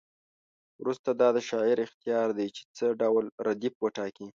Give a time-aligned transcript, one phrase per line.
[0.81, 4.27] وروسته دا د شاعر اختیار دی چې څه ډول ردیف وټاکي.